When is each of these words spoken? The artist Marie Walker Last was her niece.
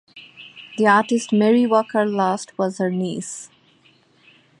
The 0.79 0.87
artist 0.87 1.31
Marie 1.31 1.67
Walker 1.67 2.07
Last 2.07 2.57
was 2.57 2.79
her 2.79 2.89
niece. 2.89 3.51